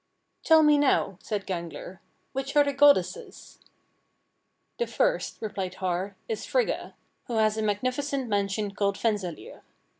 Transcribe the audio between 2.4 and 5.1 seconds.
are the goddesses?" "The